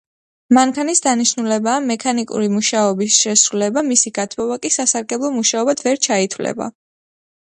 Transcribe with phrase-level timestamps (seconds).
[0.57, 6.71] მანქანის დანიშნულებაა მექანიკური მუშაობის შესრულება, მისი გათბობა კი სასარგებლო მუშაობად ვერ ჩაითვლება.